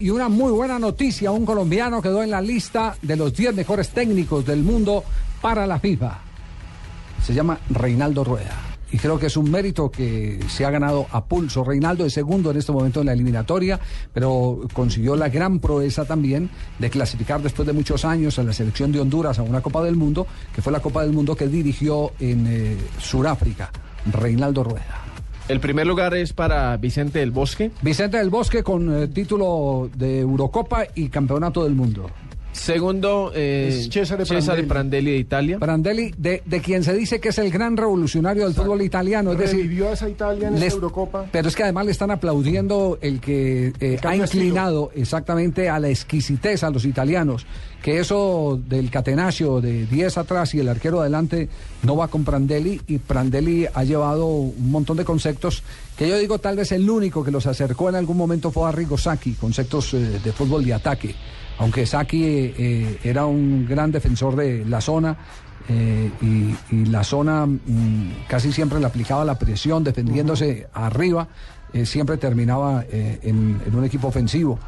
Y 0.00 0.10
una 0.10 0.28
muy 0.28 0.52
buena 0.52 0.78
noticia, 0.78 1.32
un 1.32 1.44
colombiano 1.44 2.00
quedó 2.00 2.22
en 2.22 2.30
la 2.30 2.40
lista 2.40 2.96
de 3.02 3.16
los 3.16 3.34
10 3.34 3.52
mejores 3.56 3.88
técnicos 3.88 4.46
del 4.46 4.62
mundo 4.62 5.02
para 5.42 5.66
la 5.66 5.80
FIFA. 5.80 6.18
Se 7.20 7.34
llama 7.34 7.58
Reinaldo 7.68 8.22
Rueda. 8.22 8.56
Y 8.92 8.98
creo 8.98 9.18
que 9.18 9.26
es 9.26 9.36
un 9.36 9.50
mérito 9.50 9.90
que 9.90 10.38
se 10.48 10.64
ha 10.64 10.70
ganado 10.70 11.08
a 11.10 11.24
pulso. 11.24 11.64
Reinaldo 11.64 12.06
es 12.06 12.12
segundo 12.12 12.52
en 12.52 12.58
este 12.58 12.70
momento 12.70 13.00
en 13.00 13.06
la 13.06 13.12
eliminatoria, 13.12 13.80
pero 14.14 14.60
consiguió 14.72 15.16
la 15.16 15.30
gran 15.30 15.58
proeza 15.58 16.04
también 16.04 16.48
de 16.78 16.90
clasificar 16.90 17.42
después 17.42 17.66
de 17.66 17.72
muchos 17.72 18.04
años 18.04 18.38
a 18.38 18.44
la 18.44 18.52
selección 18.52 18.92
de 18.92 19.00
Honduras 19.00 19.40
a 19.40 19.42
una 19.42 19.62
Copa 19.62 19.82
del 19.82 19.96
Mundo, 19.96 20.28
que 20.54 20.62
fue 20.62 20.72
la 20.72 20.78
Copa 20.78 21.02
del 21.02 21.12
Mundo 21.12 21.34
que 21.34 21.48
dirigió 21.48 22.12
en 22.20 22.46
eh, 22.46 22.76
Sudáfrica. 23.00 23.72
Reinaldo 24.12 24.62
Rueda. 24.62 25.07
El 25.48 25.60
primer 25.60 25.86
lugar 25.86 26.14
es 26.14 26.34
para 26.34 26.76
Vicente 26.76 27.20
del 27.20 27.30
Bosque. 27.30 27.70
Vicente 27.80 28.18
del 28.18 28.28
Bosque 28.28 28.62
con 28.62 28.94
eh, 28.94 29.08
título 29.08 29.88
de 29.96 30.20
Eurocopa 30.20 30.84
y 30.94 31.08
Campeonato 31.08 31.64
del 31.64 31.74
Mundo. 31.74 32.10
Segundo, 32.52 33.30
eh, 33.34 33.68
Es 33.68 33.88
Cesare 33.90 34.24
Cesare 34.26 34.62
Prandelli. 34.64 34.68
Prandelli 34.68 35.10
de 35.12 35.16
Italia. 35.18 35.58
Prandelli, 35.58 36.14
de, 36.16 36.42
de 36.44 36.60
quien 36.60 36.82
se 36.82 36.94
dice 36.94 37.20
que 37.20 37.28
es 37.28 37.38
el 37.38 37.50
gran 37.50 37.76
revolucionario 37.76 38.44
del 38.44 38.54
fútbol 38.54 38.82
italiano. 38.82 39.32
Es 39.32 39.38
decir, 39.38 39.60
Revivió 39.60 39.88
a 39.88 39.92
esa 39.92 40.08
Italia 40.08 40.48
en 40.48 40.54
les- 40.54 40.64
esta 40.64 40.74
Eurocopa. 40.76 41.26
Pero 41.30 41.48
es 41.48 41.54
que 41.54 41.62
además 41.62 41.86
le 41.86 41.92
están 41.92 42.10
aplaudiendo 42.10 42.98
el 43.00 43.20
que 43.20 43.72
eh, 43.80 43.98
ha 44.02 44.16
inclinado 44.16 44.90
exactamente 44.94 45.68
a 45.68 45.78
la 45.78 45.88
exquisitez 45.88 46.64
a 46.64 46.70
los 46.70 46.84
italianos. 46.84 47.46
Que 47.82 48.00
eso 48.00 48.58
del 48.68 48.90
catenaccio 48.90 49.60
de 49.60 49.86
10 49.86 50.18
atrás 50.18 50.52
y 50.54 50.58
el 50.58 50.68
arquero 50.68 51.00
adelante 51.00 51.48
no 51.84 51.96
va 51.96 52.08
con 52.08 52.24
Prandelli. 52.24 52.80
Y 52.88 52.98
Prandelli 52.98 53.66
ha 53.72 53.84
llevado 53.84 54.26
un 54.26 54.70
montón 54.72 54.96
de 54.96 55.04
conceptos 55.04 55.62
que 55.96 56.08
yo 56.08 56.18
digo 56.18 56.38
tal 56.38 56.56
vez 56.56 56.72
el 56.72 56.88
único 56.90 57.22
que 57.22 57.30
los 57.30 57.46
acercó 57.46 57.88
en 57.88 57.94
algún 57.94 58.16
momento 58.16 58.50
fue 58.50 58.64
a 58.64 58.68
Arrigo 58.70 58.98
Sacchi, 58.98 59.34
conceptos 59.34 59.94
eh, 59.94 60.18
de 60.22 60.32
fútbol 60.32 60.64
de 60.64 60.74
ataque. 60.74 61.14
Aunque 61.60 61.86
Sacchi 61.86 62.37
eh, 62.46 62.54
eh, 62.58 62.98
era 63.04 63.26
un 63.26 63.66
gran 63.66 63.90
defensor 63.90 64.36
de 64.36 64.64
la 64.64 64.80
zona, 64.80 65.16
eh, 65.68 66.10
y, 66.22 66.74
y 66.74 66.86
la 66.86 67.04
zona 67.04 67.44
mm, 67.46 68.24
casi 68.28 68.52
siempre 68.52 68.80
le 68.80 68.86
aplicaba 68.86 69.24
la 69.24 69.38
presión 69.38 69.84
defendiéndose 69.84 70.66
arriba, 70.72 71.28
eh, 71.72 71.84
siempre 71.84 72.16
terminaba 72.16 72.84
en, 72.90 73.60
en 73.66 73.74
un 73.74 73.84
equipo 73.84 74.08
ofensivo. 74.08 74.58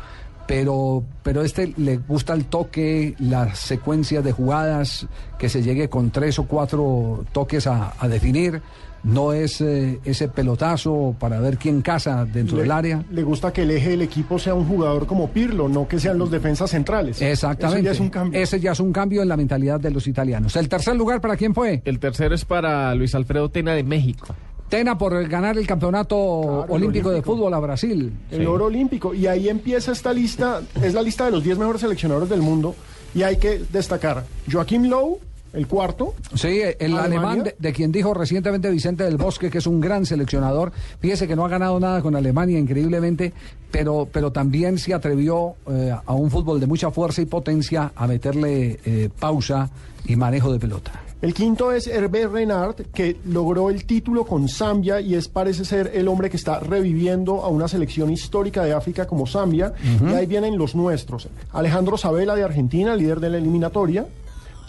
Pero, 0.51 1.05
pero 1.23 1.43
este 1.43 1.73
le 1.77 1.97
gusta 1.99 2.35
el 2.35 2.47
toque, 2.47 3.15
las 3.19 3.59
secuencias 3.59 4.25
de 4.25 4.33
jugadas, 4.33 5.07
que 5.39 5.49
se 5.49 5.63
llegue 5.63 5.89
con 5.89 6.11
tres 6.11 6.39
o 6.39 6.45
cuatro 6.45 7.25
toques 7.33 7.67
a, 7.67 7.95
a 7.99 8.09
definir. 8.09 8.61
No 9.03 9.33
es 9.33 9.63
eh, 9.63 9.99
ese 10.05 10.29
pelotazo 10.29 11.15
para 11.19 11.41
ver 11.41 11.57
quién 11.57 11.81
casa 11.81 12.27
dentro 12.27 12.57
Le- 12.57 12.63
del 12.65 12.71
área. 12.71 13.03
Le 13.11 13.23
gusta 13.23 13.51
que 13.51 13.63
el 13.63 13.71
eje 13.71 13.89
del 13.91 14.03
equipo 14.03 14.39
sea 14.39 14.53
un 14.53 14.67
jugador 14.67 15.07
como 15.07 15.31
Pirlo, 15.31 15.71
no 15.71 15.89
que 15.89 15.99
sean 15.99 16.19
los 16.19 16.31
defensas 16.31 16.69
centrales. 16.71 17.23
Exactamente. 17.23 17.81
Eso 17.81 17.85
ya 17.87 17.93
es 17.93 18.01
un 18.01 18.11
cambio. 18.11 18.39
Ese 18.43 18.61
ya 18.61 18.73
es 18.73 18.81
un 18.81 18.93
cambio 18.93 19.23
en 19.23 19.29
la 19.31 19.39
mentalidad 19.39 19.81
de 19.81 19.91
los 19.91 20.07
italianos. 20.07 20.55
¿El 20.57 20.69
tercer 20.69 20.97
lugar 20.97 21.23
para 21.23 21.37
quién 21.39 21.55
fue? 21.55 21.81
El 21.87 21.99
tercero 21.99 22.35
es 22.35 22.45
para 22.45 22.95
Luis 22.95 23.15
Alfredo 23.15 23.49
Tena 23.49 23.73
de 23.73 23.85
México. 23.85 24.27
Tena 24.71 24.97
por 24.97 25.29
ganar 25.29 25.59
el 25.59 25.67
campeonato 25.67 26.41
Claro, 26.43 26.65
el 26.67 26.71
olímpico, 26.71 27.11
de 27.11 27.21
fútbol 27.23 27.53
a 27.53 27.59
Brasil. 27.59 28.13
El 28.31 28.41
Sí. 28.41 28.47
oro 28.47 28.67
olímpico. 28.67 29.13
Y 29.13 29.27
ahí 29.27 29.49
empieza 29.51 29.93
esta 29.93 30.13
lista, 30.15 30.63
es 30.83 30.95
la 30.95 31.03
lista 31.03 31.27
de 31.27 31.33
los 31.33 31.45
10 31.45 31.59
mejores 31.59 31.83
seleccionadores 31.83 32.29
del 32.31 32.41
mundo. 32.41 32.75
Y 33.15 33.23
hay 33.25 33.37
que 33.37 33.61
destacar 33.73 34.25
Joaquim 34.51 34.85
Lowe, 34.85 35.19
el 35.53 35.67
cuarto. 35.67 36.15
Sí, 36.37 36.61
el 36.79 36.97
Alemania. 36.97 37.05
alemán 37.05 37.43
de, 37.43 37.57
de 37.59 37.73
quien 37.73 37.91
dijo 37.91 38.15
recientemente 38.15 38.71
Vicente 38.71 39.03
del 39.03 39.17
Bosque, 39.17 39.51
que 39.51 39.59
es 39.59 39.67
un 39.67 39.81
gran 39.81 40.07
seleccionador. 40.07 40.71
Fíjese 41.01 41.27
que 41.27 41.35
no 41.35 41.45
ha 41.45 41.49
ganado 41.49 41.81
nada 41.81 42.01
con 42.03 42.15
Alemania, 42.15 42.57
increíblemente, 42.57 43.33
pero, 43.73 44.09
pero 44.13 44.31
también 44.31 44.79
se 44.79 44.95
atrevió 44.95 45.55
eh, 45.69 45.93
a 46.07 46.15
un 46.15 46.31
fútbol 46.31 46.61
de 46.61 46.69
mucha 46.69 46.93
fuerza 46.93 47.21
y 47.21 47.27
potencia 47.27 47.91
a 47.97 48.07
meterle 48.07 48.79
eh, 48.85 49.09
pausa 49.19 49.69
y 50.07 50.15
manejo 50.15 50.53
de 50.53 50.61
pelota. 50.61 50.93
El 51.23 51.35
quinto 51.35 51.71
es 51.71 51.87
Hervé 51.87 52.27
Renard, 52.27 52.77
que 52.95 53.19
logró 53.27 53.69
el 53.69 53.85
título 53.85 54.25
con 54.25 54.49
Zambia 54.49 55.03
y 55.03 55.15
es 55.15 55.29
parece 55.29 55.67
ser 55.67 55.91
el 55.95 56.09
hombre 56.09 56.31
que 56.31 56.39
está 56.39 56.61
reviviendo 56.61 57.45
a 57.45 57.49
una 57.49 57.69
selección 57.69 58.11
histórica 58.11 58.65
de 58.65 58.73
África 58.73 59.07
como 59.07 59.27
Zambia. 59.27 59.75
Y 60.03 60.15
ahí 60.15 60.25
vienen 60.25 60.57
los 60.57 60.75
nuestros. 60.75 61.29
Alejandro 61.53 61.99
Sabela 61.99 62.35
de 62.35 62.43
Argentina, 62.43 62.97
líder 62.97 63.21
de 63.21 63.29
la 63.29 63.37
eliminatoria. 63.37 64.07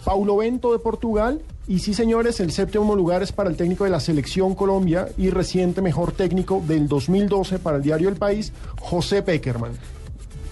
Paulo 0.04 0.36
Bento 0.36 0.72
de 0.72 0.78
Portugal. 0.78 1.40
Y 1.66 1.78
sí, 1.78 1.94
señores, 1.94 2.38
el 2.40 2.52
séptimo 2.52 2.94
lugar 2.94 3.22
es 3.22 3.32
para 3.32 3.48
el 3.48 3.56
técnico 3.56 3.84
de 3.84 3.90
la 3.90 4.00
Selección 4.00 4.54
Colombia 4.54 5.08
y 5.16 5.30
reciente 5.30 5.80
mejor 5.80 6.12
técnico 6.12 6.62
del 6.66 6.86
2012 6.86 7.60
para 7.60 7.78
el 7.78 7.82
diario 7.82 8.10
El 8.10 8.16
País, 8.16 8.52
José 8.78 9.22
Peckerman. 9.22 9.72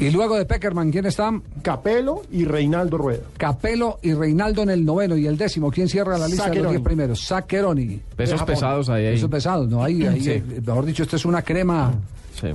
Y 0.00 0.11
luego 0.11 0.37
de 0.37 0.47
Peckerman, 0.47 0.91
¿quién 0.91 1.06
está? 1.06 1.31
Capelo 1.62 2.22
y 2.33 2.44
Reinaldo 2.44 2.97
Rueda. 2.99 3.21
Capelo 3.37 3.99
y 4.03 4.15
Reinaldo 4.15 4.62
en 4.62 4.71
el 4.71 4.84
noveno 4.84 5.16
y 5.16 5.27
el 5.27 5.37
décimo. 5.37 5.71
¿Quién 5.71 5.88
cierra 5.88 6.16
la 6.16 6.27
lista 6.27 6.49
de 6.50 6.61
los 6.61 6.71
diez 6.72 6.83
primeros? 6.83 7.21
Saccheroni. 7.21 8.00
Pesos 8.16 8.43
pesados 8.44 8.88
ahí. 8.88 9.06
ahí. 9.06 9.15
Eso 9.16 9.27
es 9.27 9.31
pesado, 9.33 9.66
¿no? 9.66 9.84
Ahí, 9.84 10.05
ahí, 10.06 10.21
Sí. 10.22 10.31
eh, 10.31 10.43
mejor 10.66 10.87
dicho, 10.87 11.03
esto 11.03 11.16
es 11.16 11.25
una 11.25 11.43
crema. 11.43 11.93
Sí. 12.41 12.49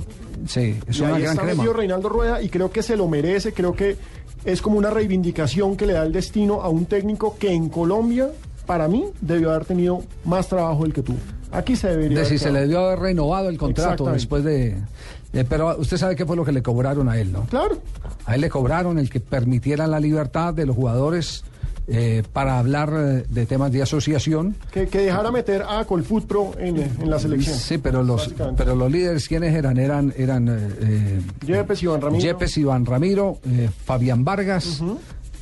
Sí, 0.46 0.76
es 0.88 0.98
Y 0.98 1.02
una 1.02 1.14
ahí 1.16 1.22
gran 1.22 1.34
está 1.38 1.42
crema. 1.46 1.72
Reinaldo 1.72 2.08
Rueda 2.08 2.42
y 2.42 2.48
creo 2.48 2.70
que 2.70 2.82
se 2.82 2.96
lo 2.96 3.06
merece, 3.08 3.52
creo 3.52 3.74
que 3.74 3.96
es 4.44 4.60
como 4.60 4.78
una 4.78 4.90
reivindicación 4.90 5.76
que 5.76 5.86
le 5.86 5.92
da 5.92 6.02
el 6.04 6.12
destino 6.12 6.62
a 6.62 6.68
un 6.68 6.86
técnico 6.86 7.36
que 7.38 7.52
en 7.52 7.68
Colombia, 7.68 8.28
para 8.66 8.88
mí, 8.88 9.04
debió 9.20 9.50
haber 9.50 9.64
tenido 9.66 10.02
más 10.24 10.48
trabajo 10.48 10.82
del 10.82 10.92
que 10.92 11.02
tuvo. 11.02 11.18
Aquí 11.52 11.76
se 11.76 11.88
debería 11.88 12.18
De 12.18 12.26
haber 12.26 12.26
si 12.26 12.38
se 12.38 12.50
le 12.50 12.60
debió 12.62 12.80
haber 12.86 12.98
renovado 12.98 13.48
el 13.48 13.56
contrato 13.56 14.06
después 14.10 14.42
de, 14.44 14.76
de- 15.36 15.44
Pero 15.44 15.76
usted 15.78 15.96
sabe 15.96 16.16
qué 16.16 16.24
fue 16.26 16.36
lo 16.36 16.44
que 16.44 16.52
le 16.52 16.62
cobraron 16.62 17.08
a 17.08 17.18
él, 17.18 17.32
¿no? 17.32 17.42
Claro, 17.46 17.78
A 18.26 18.34
él 18.34 18.40
le 18.40 18.48
cobraron 18.50 18.98
el 18.98 19.08
que 19.10 19.20
permitieran 19.20 19.90
la 19.90 20.00
libertad 20.00 20.52
de 20.54 20.66
los 20.66 20.74
jugadores 20.76 21.44
eh, 21.88 22.24
para 22.32 22.58
hablar 22.58 22.92
eh, 22.96 23.24
de 23.28 23.46
temas 23.46 23.70
de 23.70 23.80
asociación. 23.80 24.56
que, 24.72 24.88
que 24.88 24.98
dejara 24.98 25.30
meter 25.30 25.62
a 25.68 25.84
Colfoot 25.84 26.26
Pro 26.26 26.52
en, 26.58 26.78
en 26.78 27.08
la 27.08 27.18
selección. 27.20 27.54
Sí, 27.56 27.78
pero 27.78 28.02
los, 28.02 28.34
pero 28.56 28.74
los 28.74 28.90
líderes, 28.90 29.28
¿quiénes 29.28 29.54
eran? 29.54 29.78
Eran, 29.78 30.12
eran 30.16 30.48
eh, 30.48 30.68
eh, 30.80 31.20
Yepes, 31.46 31.82
Iván 31.84 32.00
Ramiro. 32.00 32.24
Yepes, 32.24 32.56
Iván 32.58 32.84
Ramiro, 32.86 33.38
eh, 33.48 33.70
Fabián 33.84 34.24
Vargas. 34.24 34.82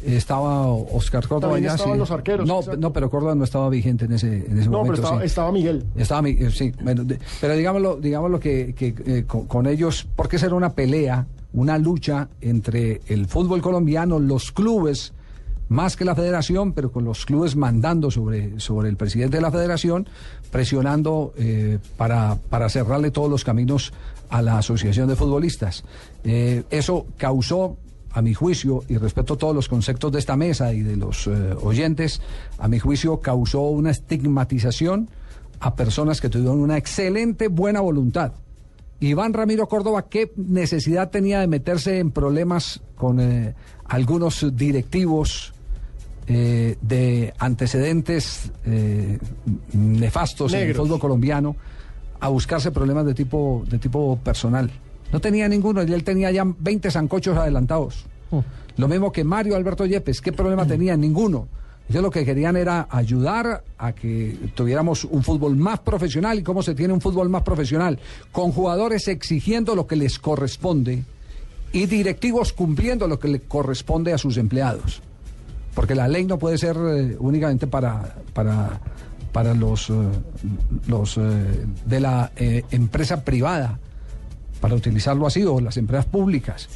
Estaba 0.04 0.66
Oscar 0.68 1.26
Córdoba 1.26 1.58
ya, 1.58 1.72
estaban 1.74 1.94
sí. 1.94 1.98
los 1.98 2.10
arqueros, 2.10 2.46
No, 2.46 2.58
exacto. 2.60 2.80
no, 2.80 2.92
pero 2.92 3.08
Córdoba 3.10 3.34
no 3.34 3.44
estaba 3.44 3.68
vigente 3.68 4.04
en 4.04 4.12
ese, 4.12 4.46
en 4.46 4.58
ese 4.58 4.68
No, 4.68 4.78
momento. 4.78 4.92
pero 4.92 4.94
estaba, 5.04 5.20
sí. 5.20 5.26
estaba 5.26 5.52
Miguel. 5.52 5.84
Estaba 5.96 6.22
mi- 6.22 6.30
eh, 6.30 6.50
sí, 6.50 6.72
bueno, 6.82 7.04
de- 7.04 7.18
pero 7.40 7.54
digámoslo, 7.54 7.96
digámoslo 7.96 8.38
que, 8.40 8.74
que, 8.74 8.94
eh, 9.06 9.24
con, 9.26 9.46
con 9.46 9.66
ellos, 9.66 10.06
porque 10.16 10.36
esa 10.36 10.46
era 10.46 10.54
una 10.54 10.70
pelea, 10.74 11.26
una 11.52 11.78
lucha 11.78 12.28
entre 12.40 13.00
el 13.06 13.26
fútbol 13.26 13.62
colombiano, 13.62 14.18
los 14.18 14.52
clubes, 14.52 15.12
más 15.68 15.96
que 15.96 16.04
la 16.04 16.14
federación, 16.14 16.72
pero 16.72 16.92
con 16.92 17.04
los 17.04 17.24
clubes 17.24 17.56
mandando 17.56 18.10
sobre, 18.10 18.60
sobre 18.60 18.90
el 18.90 18.96
presidente 18.98 19.38
de 19.38 19.42
la 19.42 19.50
federación, 19.50 20.06
presionando 20.50 21.32
eh, 21.36 21.78
para, 21.96 22.36
para 22.50 22.68
cerrarle 22.68 23.10
todos 23.10 23.30
los 23.30 23.44
caminos 23.44 23.92
a 24.28 24.42
la 24.42 24.58
asociación 24.58 25.08
de 25.08 25.16
futbolistas. 25.16 25.84
Eh, 26.22 26.64
eso 26.70 27.06
causó 27.16 27.76
a 28.14 28.22
mi 28.22 28.32
juicio, 28.32 28.84
y 28.88 28.96
respeto 28.96 29.36
todos 29.36 29.54
los 29.54 29.68
conceptos 29.68 30.12
de 30.12 30.20
esta 30.20 30.36
mesa 30.36 30.72
y 30.72 30.80
de 30.80 30.96
los 30.96 31.26
eh, 31.26 31.30
oyentes, 31.60 32.22
a 32.58 32.68
mi 32.68 32.78
juicio 32.78 33.20
causó 33.20 33.62
una 33.62 33.90
estigmatización 33.90 35.10
a 35.60 35.74
personas 35.74 36.20
que 36.20 36.28
tuvieron 36.28 36.60
una 36.60 36.78
excelente 36.78 37.48
buena 37.48 37.80
voluntad. 37.80 38.32
Iván 39.00 39.32
Ramiro 39.32 39.66
Córdoba, 39.66 40.06
¿qué 40.08 40.32
necesidad 40.36 41.10
tenía 41.10 41.40
de 41.40 41.46
meterse 41.46 41.98
en 41.98 42.10
problemas 42.10 42.80
con 42.94 43.20
eh, 43.20 43.54
algunos 43.86 44.56
directivos 44.56 45.52
eh, 46.26 46.76
de 46.80 47.34
antecedentes 47.38 48.50
eh, 48.64 49.18
nefastos 49.72 50.54
en 50.54 50.68
el 50.68 50.74
fútbol 50.74 50.98
colombiano 50.98 51.56
a 52.20 52.28
buscarse 52.28 52.70
problemas 52.70 53.04
de 53.04 53.14
tipo, 53.14 53.64
de 53.68 53.78
tipo 53.78 54.18
personal? 54.22 54.70
No 55.14 55.20
tenía 55.20 55.46
ninguno, 55.46 55.84
y 55.84 55.92
él 55.92 56.02
tenía 56.02 56.32
ya 56.32 56.42
20 56.44 56.90
zancochos 56.90 57.38
adelantados. 57.38 58.04
Lo 58.76 58.88
mismo 58.88 59.12
que 59.12 59.22
Mario 59.22 59.54
Alberto 59.54 59.86
Yepes, 59.86 60.20
¿qué 60.20 60.32
problema 60.32 60.66
tenía? 60.66 60.96
Ninguno. 60.96 61.46
Ellos 61.88 62.02
lo 62.02 62.10
que 62.10 62.24
querían 62.24 62.56
era 62.56 62.88
ayudar 62.90 63.62
a 63.78 63.92
que 63.92 64.36
tuviéramos 64.56 65.04
un 65.04 65.22
fútbol 65.22 65.54
más 65.54 65.78
profesional. 65.78 66.40
¿Y 66.40 66.42
cómo 66.42 66.64
se 66.64 66.74
tiene 66.74 66.92
un 66.92 67.00
fútbol 67.00 67.28
más 67.28 67.42
profesional? 67.42 68.00
Con 68.32 68.50
jugadores 68.50 69.06
exigiendo 69.06 69.76
lo 69.76 69.86
que 69.86 69.94
les 69.94 70.18
corresponde 70.18 71.04
y 71.70 71.86
directivos 71.86 72.52
cumpliendo 72.52 73.06
lo 73.06 73.20
que 73.20 73.28
le 73.28 73.38
corresponde 73.38 74.12
a 74.12 74.18
sus 74.18 74.36
empleados. 74.36 75.00
Porque 75.76 75.94
la 75.94 76.08
ley 76.08 76.24
no 76.24 76.40
puede 76.40 76.58
ser 76.58 76.76
eh, 76.76 77.16
únicamente 77.20 77.68
para, 77.68 78.16
para, 78.32 78.80
para 79.30 79.54
los, 79.54 79.90
eh, 79.90 79.94
los 80.88 81.18
eh, 81.18 81.66
de 81.86 82.00
la 82.00 82.32
empresa 82.36 83.22
privada, 83.22 83.78
para 84.64 84.76
utilizarlo 84.76 85.26
así, 85.26 85.42
o 85.44 85.60
las 85.60 85.76
empresas 85.76 86.06
públicas. 86.06 86.70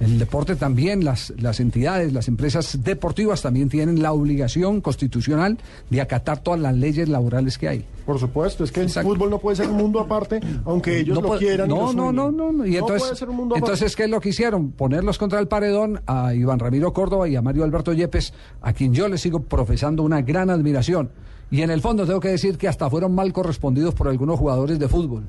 El 0.00 0.18
deporte 0.18 0.56
también, 0.56 1.04
las, 1.04 1.32
las 1.38 1.60
entidades, 1.60 2.12
las 2.12 2.26
empresas 2.26 2.80
deportivas 2.82 3.42
también 3.42 3.68
tienen 3.68 4.02
la 4.02 4.10
obligación 4.12 4.80
constitucional 4.80 5.56
de 5.88 6.00
acatar 6.00 6.40
todas 6.42 6.58
las 6.58 6.74
leyes 6.74 7.08
laborales 7.08 7.56
que 7.56 7.68
hay. 7.68 7.84
Por 8.04 8.18
supuesto, 8.18 8.64
es 8.64 8.72
que 8.72 8.80
el 8.80 8.90
fútbol 8.90 9.30
no 9.30 9.38
puede 9.38 9.54
ser 9.56 9.68
un 9.68 9.76
mundo 9.76 10.00
aparte, 10.00 10.40
aunque 10.64 10.98
ellos 10.98 11.14
lo 11.22 11.28
puede- 11.28 11.38
quieran. 11.46 11.70
y 11.70 11.74
No, 11.74 11.92
lo 11.92 11.92
no, 11.92 12.12
no, 12.12 12.32
no, 12.32 12.50
no. 12.52 12.66
Y 12.66 12.70
No 12.72 12.78
entonces, 12.78 13.02
puede 13.02 13.14
ser 13.16 13.28
un 13.30 13.36
mundo 13.36 13.54
aparte. 13.54 13.66
entonces, 13.70 13.94
¿qué 13.94 14.02
es 14.04 14.10
lo 14.10 14.20
que 14.20 14.30
hicieron? 14.30 14.72
Ponerlos 14.72 15.16
contra 15.16 15.38
el 15.38 15.46
paredón 15.46 16.00
a 16.08 16.34
Iván 16.34 16.58
Ramiro 16.58 16.92
Córdoba 16.92 17.28
y 17.28 17.36
a 17.36 17.40
Mario 17.42 17.62
Alberto 17.62 17.92
Yepes, 17.92 18.34
a 18.62 18.72
quien 18.72 18.92
yo 18.92 19.06
le 19.06 19.16
sigo 19.16 19.42
profesando 19.44 20.02
una 20.02 20.22
gran 20.22 20.50
admiración. 20.50 21.10
Y 21.52 21.62
en 21.62 21.70
el 21.70 21.82
fondo 21.82 22.04
tengo 22.04 22.18
que 22.18 22.30
decir 22.30 22.58
que 22.58 22.66
hasta 22.66 22.90
fueron 22.90 23.14
mal 23.14 23.32
correspondidos 23.32 23.94
por 23.94 24.08
algunos 24.08 24.40
jugadores 24.40 24.80
de 24.80 24.88
fútbol, 24.88 25.22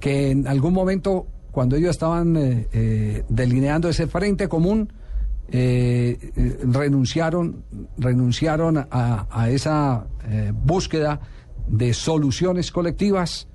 que 0.00 0.30
en 0.30 0.46
algún 0.46 0.72
momento, 0.72 1.26
cuando 1.50 1.76
ellos 1.76 1.90
estaban 1.90 2.36
eh, 2.36 2.68
eh, 2.72 3.24
delineando 3.28 3.88
ese 3.88 4.06
frente 4.06 4.48
común, 4.48 4.92
eh, 5.50 6.58
renunciaron, 6.64 7.62
renunciaron 7.96 8.78
a, 8.78 9.26
a 9.30 9.50
esa 9.50 10.06
búsqueda 10.64 11.20
de 11.68 11.94
soluciones 11.94 12.72
colectivas 12.72 13.46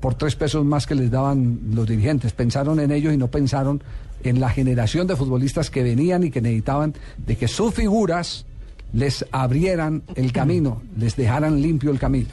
por 0.00 0.14
tres 0.14 0.36
pesos 0.36 0.64
más 0.64 0.86
que 0.86 0.94
les 0.94 1.10
daban 1.10 1.60
los 1.74 1.86
dirigentes. 1.86 2.32
Pensaron 2.32 2.80
en 2.80 2.90
ellos 2.90 3.12
y 3.12 3.18
no 3.18 3.28
pensaron 3.28 3.82
en 4.24 4.40
la 4.40 4.48
generación 4.48 5.06
de 5.06 5.16
futbolistas 5.16 5.70
que 5.70 5.82
venían 5.82 6.24
y 6.24 6.30
que 6.30 6.40
necesitaban 6.40 6.94
de 7.18 7.36
que 7.36 7.46
sus 7.46 7.74
figuras 7.74 8.46
les 8.92 9.24
abrieran 9.30 10.02
el 10.14 10.32
camino, 10.32 10.82
les 10.96 11.14
dejaran 11.14 11.60
limpio 11.60 11.90
el 11.90 11.98
camino. 11.98 12.30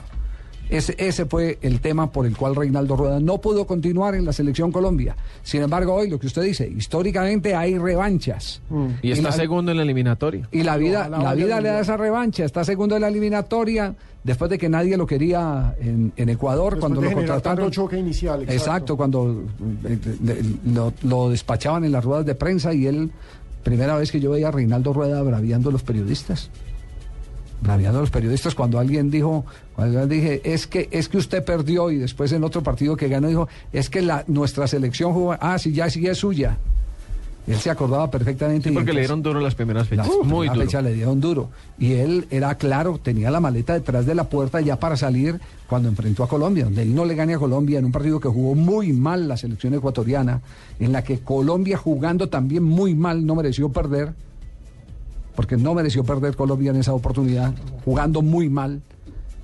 Ese, 0.69 0.95
ese 0.97 1.25
fue 1.25 1.59
el 1.61 1.79
tema 1.79 2.11
por 2.11 2.25
el 2.25 2.35
cual 2.35 2.55
Reinaldo 2.55 2.95
Rueda 2.95 3.19
no 3.19 3.39
pudo 3.39 3.67
continuar 3.67 4.15
en 4.15 4.25
la 4.25 4.33
selección 4.33 4.71
Colombia. 4.71 5.15
Sin 5.43 5.61
embargo, 5.61 5.93
hoy 5.93 6.09
lo 6.09 6.19
que 6.19 6.27
usted 6.27 6.41
dice, 6.41 6.67
históricamente 6.67 7.53
hay 7.55 7.77
revanchas. 7.77 8.61
Y 9.01 9.11
está 9.11 9.29
la- 9.29 9.31
segundo 9.35 9.71
en 9.71 9.77
la 9.77 9.83
eliminatoria. 9.83 10.47
y 10.51 10.63
la 10.63 10.77
vida, 10.77 11.07
la 11.09 11.33
vida 11.35 11.61
le 11.61 11.69
da 11.69 11.79
esa 11.81 11.97
revancha. 11.97 12.45
Está 12.45 12.63
segundo 12.63 12.95
en 12.95 13.01
la 13.03 13.09
eliminatoria, 13.09 13.93
después 14.23 14.49
de 14.49 14.57
que 14.57 14.67
nadie 14.67 14.97
lo 14.97 15.05
quería 15.05 15.75
en, 15.79 16.11
en 16.17 16.29
Ecuador, 16.29 16.73
Después 16.73 16.79
cuando 16.81 17.01
de 17.01 17.09
lo 17.09 17.15
contrataron. 17.15 17.71
choque 17.71 17.97
inicial, 17.99 18.41
exacto. 18.41 18.53
Exacto, 18.61 18.97
cuando 18.97 19.43
eh, 19.87 19.97
lo, 20.73 20.93
lo 21.03 21.29
despachaban 21.29 21.85
en 21.85 21.91
las 21.91 22.03
ruedas 22.03 22.25
de 22.25 22.33
prensa 22.33 22.73
y 22.73 22.87
él, 22.87 23.11
primera 23.63 23.95
vez 23.97 24.11
que 24.11 24.19
yo 24.19 24.31
veía 24.31 24.47
a 24.47 24.51
Reinaldo 24.51 24.93
Rueda 24.93 25.21
braviando 25.21 25.69
a 25.69 25.71
los 25.71 25.83
periodistas. 25.83 26.49
Braviando 27.61 27.99
a 27.99 28.01
los 28.01 28.11
periodistas 28.11 28.53
cuando 28.53 28.79
alguien 28.79 29.09
dijo, 29.09 29.45
cuando 29.75 30.05
dije, 30.07 30.41
es 30.43 30.67
que, 30.67 30.87
es 30.91 31.09
que 31.09 31.17
usted 31.17 31.43
perdió 31.43 31.89
y 31.89 31.97
después 31.97 32.31
en 32.31 32.43
otro 32.43 32.61
partido 32.61 32.95
que 32.95 33.07
ganó 33.07 33.27
dijo, 33.27 33.47
es 33.71 33.89
que 33.89 34.01
la, 34.01 34.23
nuestra 34.27 34.67
selección 34.67 35.13
jugó, 35.13 35.35
ah, 35.39 35.57
sí, 35.57 35.71
ya 35.71 35.89
sí 35.89 36.05
es 36.05 36.17
suya. 36.17 36.57
Él 37.47 37.57
se 37.57 37.69
acordaba 37.69 38.09
perfectamente. 38.09 38.69
Sí, 38.69 38.75
porque 38.75 38.91
le 38.91 39.01
dieron 39.01 39.21
duro 39.21 39.39
las 39.39 39.53
primeras 39.53 39.87
fechas. 39.87 40.09
Muy 40.23 40.47
duro. 40.47 40.61
fecha 40.61 40.81
le 40.81 40.93
dieron 40.93 41.21
duro. 41.21 41.49
Y 41.77 41.93
él 41.93 42.25
era 42.31 42.55
claro, 42.55 42.99
tenía 43.01 43.29
la 43.29 43.39
maleta 43.39 43.73
detrás 43.73 44.05
de 44.05 44.15
la 44.15 44.23
puerta 44.23 44.61
ya 44.61 44.79
para 44.79 44.97
salir 44.97 45.39
cuando 45.67 45.87
enfrentó 45.87 46.23
a 46.23 46.27
Colombia, 46.27 46.65
donde 46.65 46.81
él 46.81 46.95
no 46.95 47.05
le 47.05 47.13
gane 47.13 47.35
a 47.35 47.39
Colombia 47.39 47.77
en 47.77 47.85
un 47.85 47.91
partido 47.91 48.19
que 48.19 48.29
jugó 48.29 48.55
muy 48.55 48.93
mal 48.93 49.27
la 49.27 49.37
selección 49.37 49.75
ecuatoriana, 49.75 50.41
en 50.79 50.91
la 50.91 51.03
que 51.03 51.19
Colombia 51.19 51.77
jugando 51.77 52.29
también 52.29 52.63
muy 52.63 52.95
mal 52.95 53.25
no 53.25 53.35
mereció 53.35 53.69
perder, 53.69 54.13
porque 55.35 55.57
no 55.57 55.73
mereció 55.73 56.03
perder 56.03 56.35
Colombia 56.35 56.71
en 56.71 56.77
esa 56.77 56.93
oportunidad, 56.93 57.53
jugando 57.83 58.21
muy 58.21 58.49
mal 58.49 58.81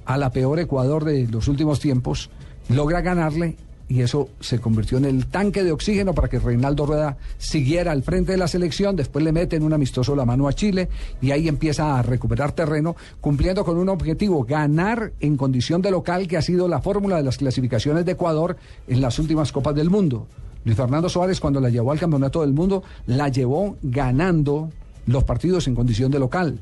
a 0.05 0.17
la 0.17 0.31
peor 0.31 0.59
Ecuador 0.59 1.05
de 1.05 1.27
los 1.27 1.47
últimos 1.47 1.79
tiempos, 1.79 2.29
logra 2.69 3.01
ganarle 3.01 3.57
y 3.91 4.01
eso 4.01 4.29
se 4.39 4.59
convirtió 4.59 4.97
en 4.99 5.03
el 5.03 5.25
tanque 5.27 5.65
de 5.65 5.73
oxígeno 5.73 6.13
para 6.13 6.29
que 6.29 6.39
Reinaldo 6.39 6.85
Rueda 6.85 7.17
siguiera 7.37 7.91
al 7.91 8.03
frente 8.03 8.31
de 8.31 8.37
la 8.37 8.47
selección, 8.47 8.95
después 8.95 9.25
le 9.25 9.33
mete 9.33 9.57
en 9.57 9.63
un 9.63 9.73
amistoso 9.73 10.15
la 10.15 10.23
mano 10.23 10.47
a 10.47 10.53
Chile 10.53 10.87
y 11.21 11.31
ahí 11.31 11.49
empieza 11.49 11.99
a 11.99 12.01
recuperar 12.01 12.53
terreno, 12.53 12.95
cumpliendo 13.19 13.65
con 13.65 13.77
un 13.77 13.89
objetivo, 13.89 14.45
ganar 14.45 15.11
en 15.19 15.35
condición 15.35 15.81
de 15.81 15.91
local, 15.91 16.29
que 16.29 16.37
ha 16.37 16.41
sido 16.41 16.69
la 16.69 16.81
fórmula 16.81 17.17
de 17.17 17.23
las 17.23 17.37
clasificaciones 17.37 18.05
de 18.05 18.13
Ecuador 18.13 18.55
en 18.87 19.01
las 19.01 19.19
últimas 19.19 19.51
Copas 19.51 19.75
del 19.75 19.89
Mundo. 19.89 20.25
Luis 20.63 20.77
Fernando 20.77 21.09
Suárez 21.09 21.41
cuando 21.41 21.59
la 21.59 21.69
llevó 21.69 21.91
al 21.91 21.99
Campeonato 21.99 22.41
del 22.41 22.53
Mundo, 22.53 22.83
la 23.07 23.27
llevó 23.27 23.75
ganando 23.81 24.69
los 25.07 25.23
partidos 25.23 25.67
en 25.67 25.75
condición 25.75 26.11
de 26.11 26.19
local. 26.19 26.59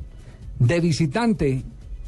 De 0.58 0.80
visitante 0.80 1.62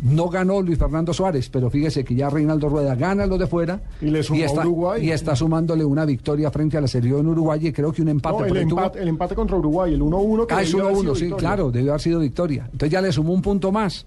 no 0.04 0.28
ganó 0.28 0.60
Luis 0.60 0.78
Fernando 0.78 1.14
Suárez, 1.14 1.48
pero 1.48 1.70
fíjese 1.70 2.02
que 2.04 2.14
ya 2.16 2.28
Reinaldo 2.28 2.68
Rueda 2.68 2.94
gana 2.96 3.24
los 3.26 3.38
de 3.38 3.46
fuera 3.46 3.80
Y 4.00 4.06
le 4.06 4.18
está, 4.20 4.62
Uruguay. 4.62 5.06
y 5.06 5.10
está 5.12 5.36
sumándole 5.36 5.84
una 5.84 6.04
victoria 6.04 6.50
frente 6.50 6.76
a 6.76 6.80
la 6.80 6.88
en 7.20 7.26
Uruguay 7.28 7.60
y 7.68 7.72
creo 7.72 7.92
que 7.92 8.02
un 8.02 8.08
empate. 8.08 8.38
No, 8.38 8.44
el, 8.46 8.66
tuvo- 8.66 8.80
empate, 8.80 9.00
el 9.00 9.08
empate 9.08 9.34
contra 9.36 9.56
Uruguay, 9.56 9.94
el 9.94 10.02
1-1 10.02 10.46
que 10.46 10.54
Ah, 10.54 10.62
es 10.62 10.72
debió 10.72 10.84
haber 10.86 10.96
1-1, 10.96 11.00
sido 11.02 11.14
sí, 11.14 11.24
victoria. 11.26 11.48
claro, 11.48 11.70
debió 11.70 11.90
haber 11.92 12.00
sido 12.00 12.18
victoria. 12.20 12.64
Entonces 12.64 12.90
ya 12.90 13.00
le 13.00 13.12
sumó 13.12 13.32
un 13.32 13.42
punto 13.42 13.70
más. 13.70 14.04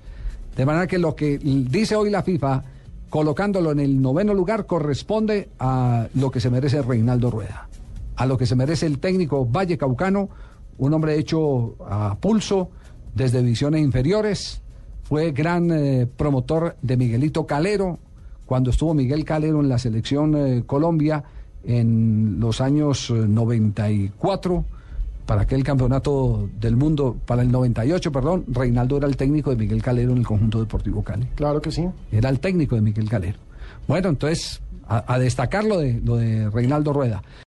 De 0.57 0.65
manera 0.65 0.85
que 0.87 0.97
lo 0.97 1.15
que 1.15 1.37
dice 1.37 1.95
hoy 1.95 2.09
la 2.09 2.23
FIFA, 2.23 2.63
colocándolo 3.09 3.71
en 3.71 3.79
el 3.79 4.01
noveno 4.01 4.33
lugar, 4.33 4.65
corresponde 4.65 5.47
a 5.59 6.07
lo 6.15 6.29
que 6.29 6.39
se 6.41 6.49
merece 6.49 6.81
Reinaldo 6.81 7.31
Rueda, 7.31 7.69
a 8.17 8.25
lo 8.25 8.37
que 8.37 8.45
se 8.45 8.55
merece 8.55 8.85
el 8.85 8.99
técnico 8.99 9.45
Valle 9.45 9.77
Caucano, 9.77 10.27
un 10.77 10.93
hombre 10.93 11.17
hecho 11.17 11.75
a 11.87 12.15
pulso 12.15 12.69
desde 13.13 13.41
divisiones 13.41 13.81
inferiores, 13.81 14.61
fue 15.03 15.31
gran 15.31 15.71
eh, 15.71 16.07
promotor 16.07 16.75
de 16.81 16.97
Miguelito 16.97 17.45
Calero, 17.45 17.99
cuando 18.45 18.71
estuvo 18.71 18.93
Miguel 18.93 19.23
Calero 19.23 19.61
en 19.61 19.69
la 19.69 19.79
selección 19.79 20.35
eh, 20.35 20.63
Colombia 20.65 21.23
en 21.63 22.39
los 22.39 22.61
años 22.61 23.09
eh, 23.09 23.13
94 23.13 24.65
para 25.25 25.41
aquel 25.41 25.63
campeonato 25.63 26.49
del 26.59 26.75
mundo, 26.75 27.17
para 27.25 27.41
el 27.41 27.51
98, 27.51 28.11
perdón, 28.11 28.45
Reinaldo 28.47 28.97
era 28.97 29.07
el 29.07 29.17
técnico 29.17 29.49
de 29.49 29.55
Miguel 29.55 29.81
Calero 29.81 30.11
en 30.11 30.19
el 30.19 30.25
conjunto 30.25 30.59
deportivo 30.59 31.03
Cali. 31.03 31.27
Claro 31.35 31.61
que 31.61 31.71
sí. 31.71 31.87
Era 32.11 32.29
el 32.29 32.39
técnico 32.39 32.75
de 32.75 32.81
Miguel 32.81 33.09
Calero. 33.09 33.39
Bueno, 33.87 34.09
entonces, 34.09 34.61
a, 34.87 35.11
a 35.11 35.17
destacar 35.17 35.63
lo 35.63 35.79
de, 35.79 35.99
lo 36.03 36.17
de 36.17 36.47
Reinaldo 36.51 36.93
Rueda. 36.93 37.23